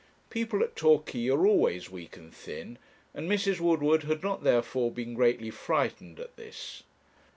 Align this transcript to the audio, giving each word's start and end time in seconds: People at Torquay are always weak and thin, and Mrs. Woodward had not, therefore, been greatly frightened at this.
People 0.31 0.63
at 0.63 0.75
Torquay 0.75 1.29
are 1.29 1.45
always 1.45 1.91
weak 1.91 2.17
and 2.17 2.33
thin, 2.33 2.79
and 3.13 3.29
Mrs. 3.29 3.59
Woodward 3.59 4.01
had 4.05 4.23
not, 4.23 4.43
therefore, 4.43 4.89
been 4.89 5.13
greatly 5.13 5.51
frightened 5.51 6.19
at 6.19 6.37
this. 6.37 6.81